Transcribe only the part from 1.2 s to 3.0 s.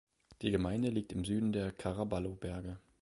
Süden der Caraballo-Berge.